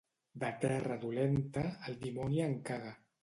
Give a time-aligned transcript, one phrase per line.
[0.43, 2.95] De terra dolenta, el dimoni en caga.